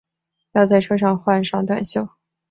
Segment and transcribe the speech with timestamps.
[0.53, 2.09] 要在车上换上短袖